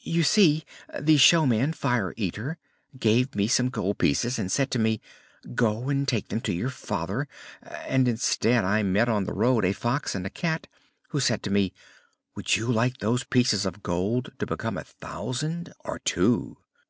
[0.00, 0.64] "You see,
[1.00, 2.58] the showman, Fire Eater,
[2.98, 5.00] gave me some gold pieces and said to me:
[5.54, 7.26] 'Go, and take them to your father!'
[7.62, 10.66] and instead I met on the road a Fox and a Cat,
[11.08, 11.72] who said to me:
[12.34, 16.58] 'Would you like those pieces of gold to become a thousand or two?